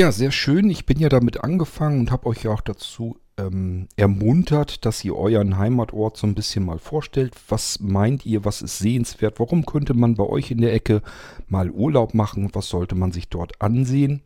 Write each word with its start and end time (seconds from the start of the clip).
Ja, 0.00 0.10
sehr 0.10 0.32
schön. 0.32 0.70
Ich 0.70 0.86
bin 0.86 0.98
ja 0.98 1.08
damit 1.08 1.44
angefangen 1.44 2.00
und 2.00 2.10
habe 2.10 2.26
euch 2.26 2.42
ja 2.42 2.50
auch 2.50 2.62
dazu 2.62 3.16
ähm, 3.38 3.86
ermuntert, 3.94 4.84
dass 4.84 5.04
ihr 5.04 5.14
euren 5.14 5.56
Heimatort 5.56 6.16
so 6.16 6.26
ein 6.26 6.34
bisschen 6.34 6.64
mal 6.64 6.80
vorstellt. 6.80 7.32
Was 7.48 7.78
meint 7.78 8.26
ihr, 8.26 8.44
was 8.44 8.60
ist 8.60 8.80
sehenswert? 8.80 9.38
Warum 9.38 9.64
könnte 9.64 9.94
man 9.94 10.16
bei 10.16 10.24
euch 10.24 10.50
in 10.50 10.60
der 10.60 10.74
Ecke 10.74 11.00
mal 11.46 11.70
Urlaub 11.70 12.12
machen? 12.12 12.50
Was 12.54 12.70
sollte 12.70 12.96
man 12.96 13.12
sich 13.12 13.28
dort 13.28 13.62
ansehen? 13.62 14.22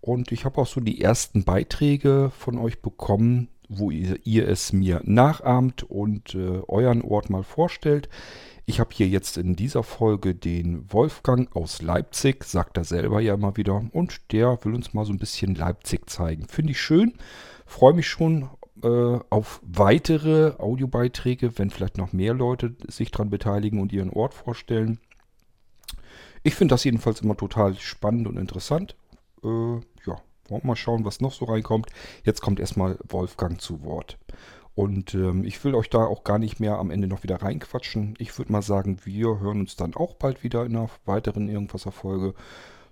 Und 0.00 0.32
ich 0.32 0.46
habe 0.46 0.58
auch 0.58 0.66
so 0.66 0.80
die 0.80 1.02
ersten 1.02 1.44
Beiträge 1.44 2.32
von 2.38 2.56
euch 2.56 2.80
bekommen, 2.80 3.48
wo 3.68 3.90
ihr, 3.90 4.18
ihr 4.24 4.48
es 4.48 4.72
mir 4.72 5.02
nachahmt 5.04 5.82
und 5.82 6.34
äh, 6.34 6.62
euren 6.66 7.02
Ort 7.02 7.28
mal 7.28 7.42
vorstellt. 7.42 8.08
Ich 8.70 8.78
habe 8.78 8.90
hier 8.92 9.08
jetzt 9.08 9.36
in 9.36 9.56
dieser 9.56 9.82
Folge 9.82 10.32
den 10.32 10.92
Wolfgang 10.92 11.56
aus 11.56 11.82
Leipzig, 11.82 12.44
sagt 12.44 12.76
er 12.76 12.84
selber 12.84 13.20
ja 13.20 13.34
immer 13.34 13.56
wieder, 13.56 13.82
und 13.90 14.30
der 14.30 14.64
will 14.64 14.76
uns 14.76 14.94
mal 14.94 15.04
so 15.04 15.12
ein 15.12 15.18
bisschen 15.18 15.56
Leipzig 15.56 16.08
zeigen. 16.08 16.46
Finde 16.46 16.70
ich 16.70 16.80
schön, 16.80 17.14
freue 17.66 17.94
mich 17.94 18.06
schon 18.06 18.48
äh, 18.84 19.18
auf 19.28 19.60
weitere 19.64 20.52
Audiobeiträge, 20.58 21.58
wenn 21.58 21.70
vielleicht 21.70 21.98
noch 21.98 22.12
mehr 22.12 22.32
Leute 22.32 22.76
sich 22.86 23.10
daran 23.10 23.28
beteiligen 23.28 23.80
und 23.80 23.92
ihren 23.92 24.10
Ort 24.10 24.34
vorstellen. 24.34 25.00
Ich 26.44 26.54
finde 26.54 26.72
das 26.74 26.84
jedenfalls 26.84 27.22
immer 27.22 27.36
total 27.36 27.74
spannend 27.74 28.28
und 28.28 28.36
interessant. 28.36 28.94
Äh, 29.42 29.48
ja, 29.48 30.20
wollen 30.46 30.62
wir 30.62 30.66
mal 30.68 30.76
schauen, 30.76 31.04
was 31.04 31.20
noch 31.20 31.32
so 31.32 31.46
reinkommt. 31.46 31.90
Jetzt 32.22 32.40
kommt 32.40 32.60
erstmal 32.60 32.98
Wolfgang 33.08 33.60
zu 33.60 33.82
Wort. 33.82 34.16
Und 34.74 35.14
ähm, 35.14 35.44
ich 35.44 35.62
will 35.64 35.74
euch 35.74 35.90
da 35.90 35.98
auch 35.98 36.24
gar 36.24 36.38
nicht 36.38 36.60
mehr 36.60 36.78
am 36.78 36.90
Ende 36.90 37.08
noch 37.08 37.22
wieder 37.22 37.42
reinquatschen. 37.42 38.14
Ich 38.18 38.36
würde 38.38 38.52
mal 38.52 38.62
sagen, 38.62 38.98
wir 39.04 39.40
hören 39.40 39.60
uns 39.60 39.76
dann 39.76 39.94
auch 39.94 40.14
bald 40.14 40.42
wieder 40.42 40.64
in 40.64 40.76
einer 40.76 40.88
weiteren 41.04 41.48
Irgendwas-Erfolge. 41.48 42.34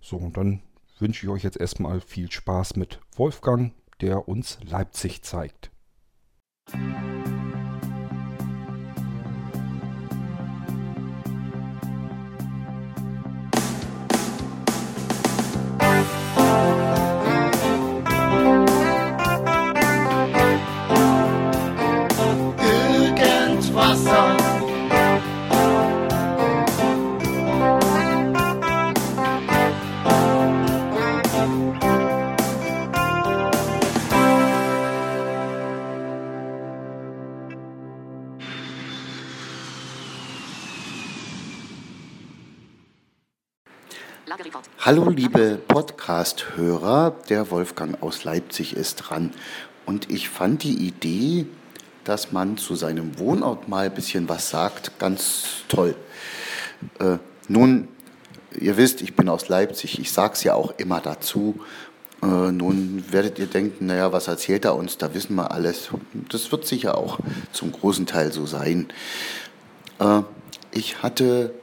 So, 0.00 0.16
und 0.16 0.36
dann 0.36 0.60
wünsche 0.98 1.26
ich 1.26 1.32
euch 1.32 1.44
jetzt 1.44 1.60
erstmal 1.60 2.00
viel 2.00 2.30
Spaß 2.30 2.76
mit 2.76 3.00
Wolfgang, 3.16 3.72
der 4.00 4.28
uns 4.28 4.58
Leipzig 4.64 5.22
zeigt. 5.22 5.70
Hallo 44.80 45.08
liebe 45.08 45.58
Podcast-Hörer, 45.68 47.16
der 47.30 47.50
Wolfgang 47.50 48.02
aus 48.02 48.24
Leipzig 48.24 48.76
ist 48.76 48.96
dran. 48.96 49.32
Und 49.86 50.10
ich 50.10 50.28
fand 50.28 50.64
die 50.64 50.86
Idee, 50.86 51.46
dass 52.04 52.30
man 52.30 52.58
zu 52.58 52.74
seinem 52.74 53.18
Wohnort 53.18 53.68
mal 53.68 53.86
ein 53.86 53.94
bisschen 53.94 54.28
was 54.28 54.50
sagt, 54.50 54.98
ganz 54.98 55.64
toll. 55.68 55.94
Äh, 56.98 57.16
nun, 57.48 57.88
ihr 58.58 58.76
wisst, 58.76 59.00
ich 59.00 59.16
bin 59.16 59.30
aus 59.30 59.48
Leipzig, 59.48 59.98
ich 59.98 60.12
sage 60.12 60.34
es 60.34 60.44
ja 60.44 60.54
auch 60.54 60.74
immer 60.76 61.00
dazu. 61.00 61.60
Äh, 62.22 62.26
nun 62.26 63.04
werdet 63.10 63.38
ihr 63.38 63.46
denken, 63.46 63.86
naja, 63.86 64.12
was 64.12 64.28
erzählt 64.28 64.66
er 64.66 64.74
uns, 64.74 64.98
da 64.98 65.14
wissen 65.14 65.36
wir 65.36 65.52
alles. 65.52 65.88
Das 66.28 66.52
wird 66.52 66.66
sicher 66.66 66.98
auch 66.98 67.18
zum 67.52 67.72
großen 67.72 68.04
Teil 68.04 68.30
so 68.30 68.44
sein. 68.44 68.88
Äh, 70.00 70.20
ich 70.70 71.02
hatte 71.02 71.54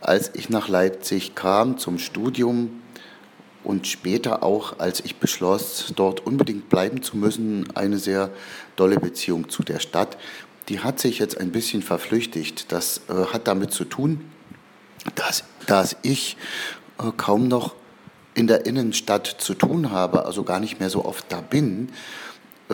als 0.00 0.30
ich 0.34 0.48
nach 0.48 0.68
Leipzig 0.68 1.34
kam 1.34 1.78
zum 1.78 1.98
Studium 1.98 2.82
und 3.62 3.86
später 3.86 4.42
auch, 4.42 4.78
als 4.78 5.00
ich 5.00 5.16
beschloss, 5.16 5.92
dort 5.94 6.26
unbedingt 6.26 6.68
bleiben 6.68 7.02
zu 7.02 7.16
müssen, 7.16 7.68
eine 7.76 7.98
sehr 7.98 8.30
dolle 8.76 8.98
Beziehung 8.98 9.48
zu 9.48 9.62
der 9.62 9.78
Stadt. 9.78 10.16
Die 10.68 10.80
hat 10.80 10.98
sich 10.98 11.18
jetzt 11.18 11.38
ein 11.38 11.52
bisschen 11.52 11.82
verflüchtigt. 11.82 12.72
Das 12.72 13.02
äh, 13.08 13.26
hat 13.32 13.48
damit 13.48 13.72
zu 13.72 13.84
tun, 13.84 14.30
dass, 15.14 15.44
dass 15.66 15.96
ich 16.02 16.36
äh, 16.98 17.10
kaum 17.16 17.48
noch 17.48 17.74
in 18.34 18.46
der 18.46 18.64
Innenstadt 18.64 19.26
zu 19.26 19.54
tun 19.54 19.90
habe, 19.90 20.24
also 20.24 20.44
gar 20.44 20.60
nicht 20.60 20.80
mehr 20.80 20.88
so 20.88 21.04
oft 21.04 21.26
da 21.30 21.40
bin 21.40 21.90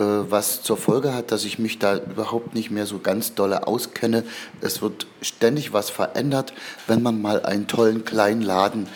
was 0.01 0.61
zur 0.61 0.77
Folge 0.77 1.13
hat, 1.13 1.31
dass 1.31 1.43
ich 1.43 1.57
mich 1.57 1.79
da 1.79 1.97
überhaupt 1.97 2.53
nicht 2.53 2.69
mehr 2.69 2.85
so 2.85 2.99
ganz 2.99 3.33
dolle 3.33 3.65
auskenne. 3.65 4.23
Es 4.61 4.81
wird 4.81 5.07
ständig 5.21 5.73
was 5.73 5.89
verändert, 5.89 6.53
wenn 6.85 7.01
man 7.01 7.21
mal 7.21 7.43
einen 7.43 7.67
tollen 7.67 8.05
kleinen 8.05 8.41
Laden 8.41 8.87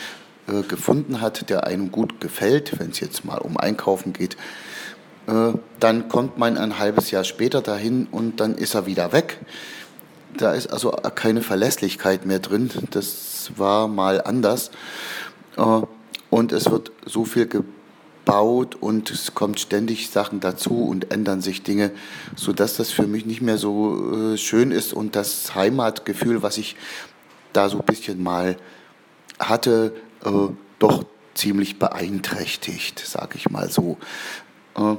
äh, 0.48 0.62
gefunden 0.62 1.22
hat, 1.22 1.50
der 1.50 1.66
einem 1.66 1.92
gut 1.92 2.22
gefällt, 2.22 2.80
wenn 2.80 2.92
es 2.92 3.00
jetzt 3.00 3.26
mal 3.26 3.40
um 3.40 3.58
Einkaufen 3.58 4.14
geht. 4.14 4.38
Äh, 5.28 5.54
dann 5.80 6.08
kommt 6.08 6.38
man 6.38 6.58
ein 6.58 6.78
halbes 6.78 7.10
Jahr 7.10 7.24
später 7.24 7.62
dahin 7.62 8.08
und 8.12 8.40
dann 8.40 8.56
ist 8.56 8.76
er 8.76 8.86
wieder 8.86 9.12
weg. 9.12 9.40
Da 10.38 10.54
ist 10.54 10.68
also 10.68 10.92
keine 10.92 11.42
Verlässlichkeit 11.42 12.26
mehr 12.26 12.40
drin. 12.40 12.70
Das 12.92 13.52
war 13.58 13.88
mal 13.88 14.22
anders. 14.22 14.72
Äh, 15.58 15.82
und 16.30 16.52
es 16.52 16.70
wird 16.70 16.92
so 17.06 17.26
viel 17.26 17.48
gebraucht 17.48 17.81
baut 18.26 18.76
und 18.76 19.10
es 19.12 19.34
kommt 19.34 19.60
ständig 19.60 20.10
Sachen 20.10 20.40
dazu 20.40 20.86
und 20.86 21.12
ändern 21.12 21.42
sich 21.42 21.64
Dinge, 21.64 21.92
sodass 22.36 22.78
das 22.78 22.92
für 22.92 23.08
mich 23.08 23.26
nicht 23.26 23.42
mehr 23.42 23.58
so 23.58 24.34
äh, 24.34 24.38
schön 24.38 24.72
ist 24.72 24.94
und 24.94 25.16
das 25.16 25.56
Heimatgefühl, 25.56 26.44
was 26.44 26.58
ich 26.58 26.76
da 27.54 27.70
so 27.70 27.80
ein 27.80 27.86
bisschen 27.86 28.22
mal 28.22 28.58
hatte, 29.40 29.94
äh, 30.24 30.30
doch 30.80 31.06
ziemlich 31.34 31.80
beeinträchtigt, 31.80 33.00
sage 33.00 33.36
ich 33.36 33.50
mal 33.50 33.70
so. 33.70 33.98
Äh, 34.76 34.96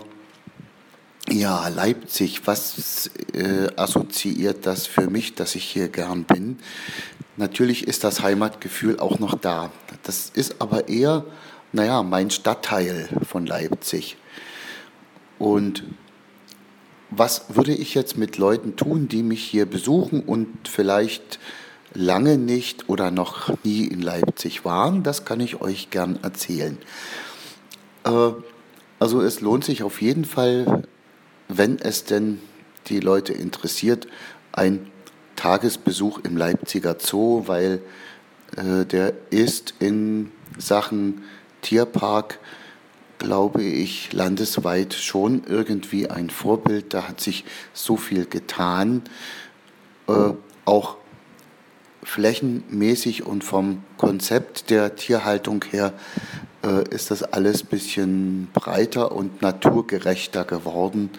ja, 1.31 1.69
Leipzig, 1.69 2.47
was 2.47 3.11
äh, 3.33 3.69
assoziiert 3.77 4.67
das 4.67 4.87
für 4.87 5.09
mich, 5.09 5.35
dass 5.35 5.55
ich 5.55 5.65
hier 5.65 5.89
gern 5.89 6.25
bin? 6.25 6.59
Natürlich 7.37 7.87
ist 7.87 8.05
das 8.05 8.23
Heimatgefühl 8.23 8.99
auch 8.99 9.19
noch 9.19 9.39
da. 9.39 9.71
Das 10.03 10.31
ist 10.35 10.57
aber 10.61 10.89
eher 10.89 11.25
naja, 11.73 12.03
mein 12.03 12.31
Stadtteil 12.31 13.09
von 13.27 13.47
Leipzig. 13.47 14.17
Und 15.39 15.85
was 17.11 17.45
würde 17.49 17.75
ich 17.75 17.95
jetzt 17.95 18.17
mit 18.17 18.39
Leuten 18.39 18.77
tun, 18.77 19.09
die 19.09 19.23
mich 19.23 19.43
hier 19.43 19.67
besuchen 19.67 20.21
und 20.21 20.69
vielleicht 20.69 21.39
lange 21.95 22.39
nicht 22.39 22.89
oder 22.89 23.11
noch 23.11 23.53
nie 23.65 23.85
in 23.85 24.01
Leipzig 24.01 24.65
waren? 24.65 25.03
Das 25.03 25.25
kann 25.25 25.41
ich 25.41 25.61
euch 25.61 25.91
gern 25.91 26.19
erzählen. 26.23 26.79
Äh, 28.05 28.31
also 28.99 29.21
es 29.21 29.41
lohnt 29.41 29.65
sich 29.65 29.83
auf 29.83 30.01
jeden 30.01 30.25
Fall, 30.25 30.85
wenn 31.49 31.79
es 31.79 32.05
denn 32.05 32.41
die 32.87 33.01
Leute 33.01 33.33
interessiert, 33.33 34.07
ein 34.53 34.91
Tagesbesuch 35.37 36.21
im 36.25 36.37
Leipziger 36.37 36.97
Zoo, 36.99 37.45
weil 37.47 37.83
äh, 38.57 38.87
der 38.87 39.15
ist 39.31 39.75
in 39.81 40.31
Sachen 40.59 41.23
Tierpark, 41.63 42.39
glaube 43.19 43.63
ich, 43.63 44.13
landesweit 44.13 44.95
schon 44.95 45.45
irgendwie 45.47 46.11
ein 46.11 46.29
Vorbild. 46.29 46.93
Da 46.93 47.09
hat 47.09 47.21
sich 47.21 47.45
so 47.73 47.97
viel 47.97 48.27
getan, 48.27 49.03
äh, 50.09 50.33
auch 50.65 50.97
flächenmäßig 52.03 53.25
und 53.25 53.45
vom 53.45 53.85
Konzept 53.97 54.71
der 54.71 54.97
Tierhaltung 54.97 55.65
her 55.71 55.93
äh, 56.65 56.89
ist 56.91 57.11
das 57.11 57.23
alles 57.23 57.63
ein 57.63 57.69
bisschen 57.69 58.49
breiter 58.53 59.13
und 59.13 59.41
naturgerechter 59.41 60.45
geworden. 60.45 61.11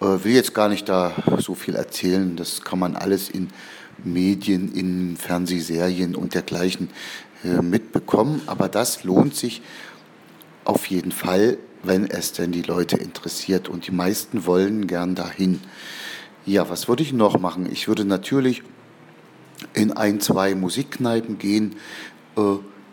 Äh, 0.00 0.24
will 0.24 0.34
jetzt 0.34 0.54
gar 0.54 0.68
nicht 0.68 0.88
da 0.88 1.12
so 1.38 1.54
viel 1.54 1.76
erzählen, 1.76 2.36
das 2.36 2.62
kann 2.62 2.78
man 2.78 2.96
alles 2.96 3.30
in 3.30 3.48
Medien, 4.04 4.72
in 4.72 5.16
Fernsehserien 5.16 6.16
und 6.16 6.34
dergleichen 6.34 6.90
mitbekommen. 7.44 8.42
Aber 8.46 8.68
das 8.68 9.04
lohnt 9.04 9.34
sich 9.34 9.62
auf 10.64 10.86
jeden 10.86 11.12
Fall, 11.12 11.58
wenn 11.82 12.08
es 12.08 12.32
denn 12.32 12.52
die 12.52 12.62
Leute 12.62 12.96
interessiert. 12.96 13.68
Und 13.68 13.86
die 13.86 13.92
meisten 13.92 14.46
wollen 14.46 14.86
gern 14.86 15.14
dahin. 15.14 15.60
Ja, 16.46 16.68
was 16.68 16.88
würde 16.88 17.02
ich 17.02 17.12
noch 17.12 17.38
machen? 17.38 17.70
Ich 17.70 17.88
würde 17.88 18.04
natürlich 18.04 18.62
in 19.74 19.92
ein, 19.92 20.20
zwei 20.20 20.54
Musikkneipen 20.54 21.38
gehen, 21.38 21.76
äh, 22.36 22.40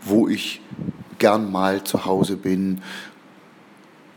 wo 0.01 0.27
ich 0.27 0.61
gern 1.17 1.51
mal 1.51 1.83
zu 1.83 2.05
Hause 2.05 2.37
bin, 2.37 2.81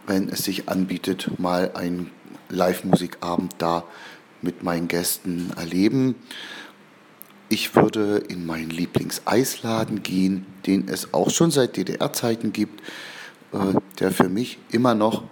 wenn 0.06 0.28
es 0.28 0.44
sich 0.44 0.68
anbietet, 0.68 1.38
mal 1.38 1.72
einen 1.74 2.10
Live-Musikabend 2.48 3.54
da 3.58 3.84
mit 4.42 4.62
meinen 4.62 4.88
Gästen 4.88 5.50
erleben. 5.56 6.16
Ich 7.52 7.76
würde 7.76 8.16
in 8.28 8.46
meinen 8.46 8.70
Lieblingseisladen 8.70 10.02
gehen, 10.02 10.46
den 10.64 10.88
es 10.88 11.12
auch 11.12 11.28
schon 11.28 11.50
seit 11.50 11.76
DDR-Zeiten 11.76 12.54
gibt. 12.54 12.80
äh, 13.52 13.78
der 14.00 14.10
für 14.10 14.30
mich 14.30 14.56
immer 14.70 14.94
noch 14.94 15.24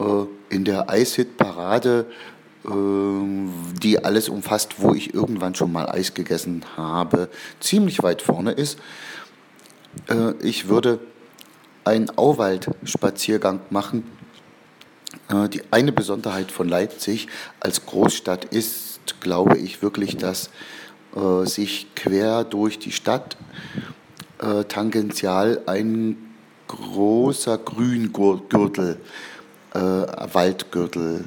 äh, 0.00 0.24
in 0.48 0.64
der 0.64 0.90
Eishit-Parade, 0.90 2.06
äh, 2.64 2.68
die 3.80 4.02
alles 4.02 4.28
umfasst, 4.28 4.80
wo 4.80 4.94
ich 4.94 5.14
irgendwann 5.14 5.54
schon 5.54 5.70
mal 5.70 5.88
Eis 5.88 6.12
gegessen 6.14 6.64
habe, 6.76 7.28
ziemlich 7.60 8.02
weit 8.02 8.20
vorne 8.20 8.50
ist. 8.50 8.80
Äh, 10.08 10.32
ich 10.42 10.66
würde 10.66 10.98
einen 11.84 12.10
Auwald-Spaziergang 12.18 13.60
machen. 13.70 14.02
Äh, 15.28 15.48
die 15.48 15.62
eine 15.70 15.92
Besonderheit 15.92 16.50
von 16.50 16.68
Leipzig 16.68 17.28
als 17.60 17.86
Großstadt 17.86 18.46
ist, 18.46 18.98
glaube 19.20 19.56
ich, 19.56 19.82
wirklich, 19.82 20.16
dass 20.16 20.50
äh, 21.14 21.46
sich 21.46 21.94
quer 21.94 22.44
durch 22.44 22.78
die 22.78 22.92
Stadt 22.92 23.36
äh, 24.40 24.64
tangential 24.64 25.62
ein 25.66 26.16
großer 26.68 27.58
Grüngürtel, 27.58 28.98
äh, 29.74 29.78
Waldgürtel 29.78 31.24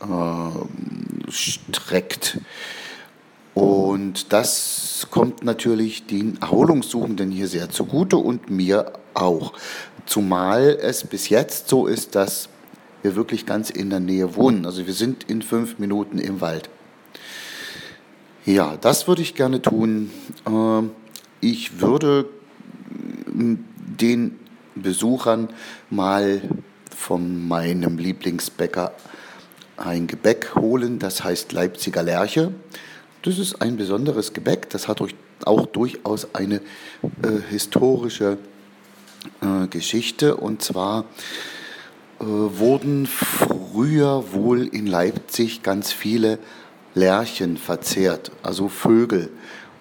äh, 0.00 1.30
streckt. 1.30 2.38
Und 3.54 4.32
das 4.32 5.08
kommt 5.10 5.42
natürlich 5.42 6.06
den 6.06 6.40
Erholungssuchenden 6.40 7.30
hier 7.30 7.48
sehr 7.48 7.70
zugute 7.70 8.16
und 8.16 8.50
mir 8.50 8.92
auch. 9.14 9.52
Zumal 10.06 10.78
es 10.80 11.04
bis 11.04 11.28
jetzt 11.28 11.68
so 11.68 11.86
ist, 11.86 12.14
dass 12.14 12.48
wir 13.02 13.16
wirklich 13.16 13.46
ganz 13.46 13.70
in 13.70 13.90
der 13.90 14.00
Nähe 14.00 14.36
wohnen. 14.36 14.64
Also 14.64 14.86
wir 14.86 14.94
sind 14.94 15.24
in 15.24 15.42
fünf 15.42 15.78
Minuten 15.78 16.18
im 16.18 16.40
Wald. 16.40 16.70
Ja, 18.48 18.78
das 18.80 19.06
würde 19.06 19.20
ich 19.20 19.34
gerne 19.34 19.60
tun. 19.60 20.10
Ähm, 20.46 20.92
ich 21.42 21.82
würde 21.82 22.30
den 23.26 24.38
Besuchern 24.74 25.50
mal 25.90 26.40
von 26.96 27.46
meinem 27.46 27.98
Lieblingsbäcker 27.98 28.94
ein 29.76 30.06
Gebäck 30.06 30.54
holen, 30.54 30.98
das 30.98 31.22
heißt 31.22 31.52
Leipziger 31.52 32.02
Lerche. 32.02 32.52
Das 33.20 33.38
ist 33.38 33.60
ein 33.60 33.76
besonderes 33.76 34.32
Gebäck, 34.32 34.70
das 34.70 34.88
hat 34.88 35.02
auch 35.44 35.66
durchaus 35.66 36.34
eine 36.34 36.62
äh, 37.22 37.40
historische 37.50 38.38
äh, 39.42 39.66
Geschichte. 39.66 40.38
Und 40.38 40.62
zwar 40.62 41.04
äh, 42.18 42.24
wurden 42.24 43.06
früher 43.06 44.32
wohl 44.32 44.68
in 44.68 44.86
Leipzig 44.86 45.62
ganz 45.62 45.92
viele 45.92 46.38
Lerchen 46.98 47.56
verzehrt, 47.56 48.32
also 48.42 48.68
Vögel. 48.68 49.30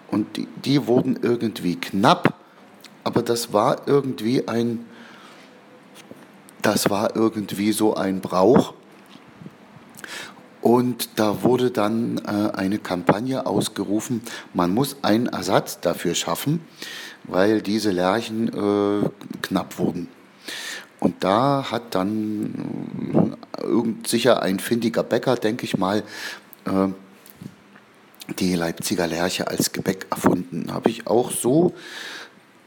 Und 0.09 0.37
die, 0.37 0.47
die 0.63 0.87
wurden 0.87 1.19
irgendwie 1.21 1.75
knapp, 1.75 2.35
aber 3.03 3.21
das 3.21 3.53
war 3.53 3.87
irgendwie 3.87 4.47
ein, 4.47 4.85
das 6.61 6.89
war 6.89 7.15
irgendwie 7.15 7.71
so 7.71 7.95
ein 7.95 8.21
Brauch, 8.21 8.73
und 10.67 11.17
da 11.17 11.43
wurde 11.43 11.71
dann 11.71 12.17
äh, 12.25 12.51
eine 12.53 12.77
Kampagne 12.77 13.45
ausgerufen, 13.45 14.21
man 14.53 14.73
muss 14.73 14.97
einen 15.01 15.27
Ersatz 15.27 15.79
dafür 15.79 16.13
schaffen, 16.13 16.59
weil 17.23 17.61
diese 17.61 17.91
Lerchen 17.91 18.49
äh, 18.49 19.09
knapp 19.41 19.79
wurden. 19.79 20.09
Und 20.99 21.23
da 21.23 21.71
hat 21.71 21.95
dann 21.95 23.37
äh, 23.53 24.07
sicher 24.07 24.41
ein 24.41 24.59
findiger 24.59 25.03
Bäcker, 25.03 25.35
denke 25.35 25.63
ich 25.63 25.77
mal, 25.77 26.03
äh, 26.65 26.87
die 28.39 28.55
Leipziger 28.55 29.07
Lerche 29.07 29.47
als 29.47 29.71
Gebäck 29.71 30.07
erfunden. 30.09 30.73
Habe 30.73 30.89
ich 30.89 31.07
auch 31.07 31.31
so 31.31 31.73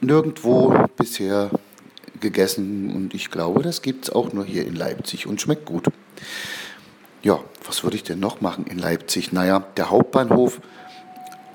nirgendwo 0.01 0.87
bisher 0.97 1.51
gegessen 2.21 2.95
und 2.95 3.15
ich 3.15 3.31
glaube, 3.31 3.63
das 3.63 3.83
gibt 3.83 4.05
es 4.05 4.11
auch 4.11 4.33
nur 4.33 4.45
hier 4.45 4.67
in 4.67 4.75
Leipzig 4.75 5.27
und 5.27 5.41
schmeckt 5.41 5.67
gut. 5.67 5.87
Ja, 7.23 7.41
was 7.67 7.85
würde 7.85 7.97
ich 7.97 8.03
denn 8.03 8.21
noch 8.21 8.41
machen 8.41 8.67
in 8.67 8.79
Leipzig? 8.79 9.33
Naja, 9.33 9.65
der 9.77 9.91
Hauptbahnhof 9.91 10.61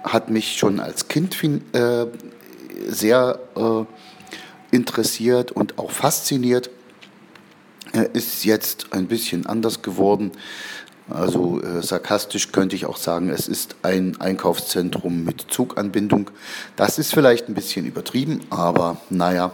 hat 0.03 0.29
mich 0.29 0.57
schon 0.57 0.79
als 0.79 1.07
Kind 1.07 1.35
äh, 1.73 2.05
sehr 2.87 3.39
äh, 3.55 4.75
interessiert 4.75 5.51
und 5.51 5.79
auch 5.79 5.91
fasziniert. 5.91 6.69
Er 7.93 8.13
ist 8.13 8.45
jetzt 8.45 8.93
ein 8.93 9.07
bisschen 9.07 9.45
anders 9.45 9.81
geworden. 9.81 10.31
Also 11.09 11.61
äh, 11.61 11.83
sarkastisch 11.83 12.51
könnte 12.51 12.75
ich 12.75 12.85
auch 12.85 12.97
sagen, 12.97 13.29
es 13.29 13.47
ist 13.47 13.75
ein 13.83 14.19
Einkaufszentrum 14.19 15.23
mit 15.23 15.45
Zuganbindung. 15.49 16.31
Das 16.75 16.97
ist 16.97 17.13
vielleicht 17.13 17.47
ein 17.47 17.53
bisschen 17.53 17.85
übertrieben, 17.85 18.41
aber 18.49 18.97
naja, 19.09 19.53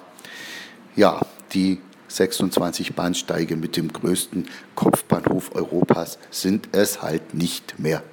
ja, 0.95 1.21
die 1.53 1.79
26 2.07 2.95
Bahnsteige 2.95 3.55
mit 3.55 3.75
dem 3.75 3.91
größten 3.91 4.47
Kopfbahnhof 4.75 5.53
Europas 5.55 6.19
sind 6.29 6.69
es 6.71 7.01
halt 7.01 7.33
nicht 7.33 7.79
mehr. 7.79 8.03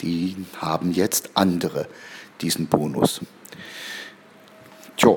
Die 0.00 0.36
haben 0.58 0.92
jetzt 0.92 1.30
andere 1.34 1.86
diesen 2.40 2.66
Bonus. 2.66 3.20
Tja, 4.96 5.10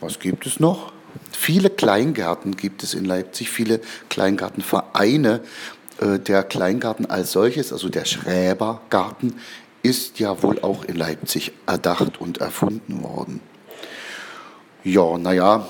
was 0.00 0.18
gibt 0.18 0.46
es 0.46 0.60
noch? 0.60 0.92
Viele 1.32 1.70
Kleingärten 1.70 2.56
gibt 2.56 2.82
es 2.82 2.94
in 2.94 3.04
Leipzig, 3.04 3.50
viele 3.50 3.80
Kleingartenvereine. 4.08 5.40
Äh, 6.00 6.18
der 6.18 6.42
Kleingarten 6.42 7.06
als 7.06 7.32
solches, 7.32 7.72
also 7.72 7.88
der 7.88 8.04
Schräbergarten, 8.04 9.34
ist 9.82 10.18
ja 10.18 10.42
wohl 10.42 10.60
auch 10.60 10.84
in 10.84 10.96
Leipzig 10.96 11.52
erdacht 11.66 12.20
und 12.20 12.38
erfunden 12.38 13.02
worden. 13.02 13.40
Ja, 14.82 15.18
naja, 15.18 15.68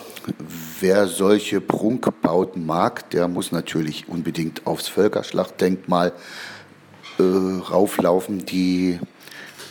wer 0.81 1.07
solche 1.07 1.61
Prunkbauten 1.61 2.65
mag, 2.65 3.11
der 3.11 3.29
muss 3.29 3.51
natürlich 3.51 4.09
unbedingt 4.09 4.67
aufs 4.67 4.89
Völkerschlachtdenkmal 4.89 6.13
äh, 7.19 7.23
rauflaufen. 7.23 8.47
Die 8.47 9.01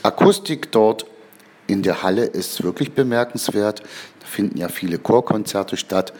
Akustik 0.04 0.72
dort 0.72 1.06
in 1.68 1.84
der 1.84 2.04
Halle 2.04 2.26
ist 2.26 2.64
wirklich 2.64 2.92
bemerkenswert. 2.94 3.82
Da 4.20 4.26
finden 4.26 4.58
ja 4.58 4.68
viele 4.68 4.98
Chorkonzerte 4.98 5.78
statt. 5.78 6.14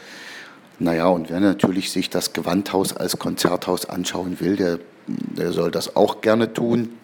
Naja, 0.82 1.08
und 1.08 1.28
wer 1.28 1.40
natürlich 1.40 1.92
sich 1.92 2.08
das 2.08 2.32
Gewandhaus 2.32 2.96
als 2.96 3.18
Konzerthaus 3.18 3.84
anschauen 3.84 4.40
will, 4.40 4.56
der, 4.56 4.78
der 5.06 5.52
soll 5.52 5.70
das 5.70 5.94
auch 5.94 6.22
gerne 6.22 6.54
tun. 6.54 6.96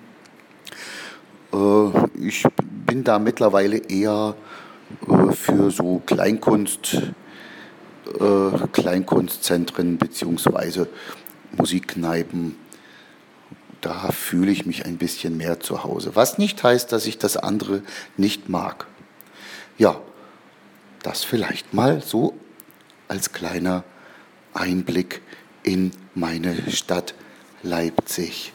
Äh, 1.53 1.89
ich 2.19 2.45
bin 2.87 3.05
da 3.05 3.19
mittlerweile 3.19 3.77
eher 3.77 4.35
äh, 5.07 5.33
für 5.33 5.71
so 5.71 6.01
Kleinkunst, 6.07 7.03
äh, 8.19 8.67
Kleinkunstzentren 8.73 9.99
bzw. 9.99 10.87
Musikkneipen. 11.53 12.57
Da 13.83 14.11
fühle 14.11 14.53
ich 14.53 14.65
mich 14.65 14.87
ein 14.87 14.97
bisschen 14.97 15.37
mehr 15.37 15.61
zu 15.61 15.85
Hause. 15.85 16.13
Was 16.15 16.39
nicht 16.39 16.63
heißt, 16.63 16.93
dass 16.93 17.07
ich 17.07 17.19
das 17.19 17.37
andere 17.37 17.83
nicht 18.17 18.49
mag. 18.49 18.87
Ja, 19.77 20.01
das 21.03 21.25
vielleicht 21.25 21.75
mal 21.75 22.01
so 22.01 22.33
als 23.09 23.33
kleiner 23.33 23.85
Einblick 24.55 25.23
in 25.63 25.91
meine 26.15 26.71
Stadt 26.71 27.15
Leipzig. 27.63 28.53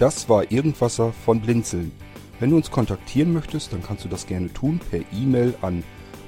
Das 0.00 0.30
war 0.30 0.50
Irgendwasser 0.50 1.12
von 1.12 1.42
Blinzeln. 1.42 1.92
Wenn 2.38 2.48
du 2.48 2.56
uns 2.56 2.70
kontaktieren 2.70 3.34
möchtest, 3.34 3.74
dann 3.74 3.82
kannst 3.82 4.02
du 4.02 4.08
das 4.08 4.26
gerne 4.26 4.50
tun 4.50 4.80
per 4.90 5.00
E-Mail 5.12 5.54
an 5.60 5.84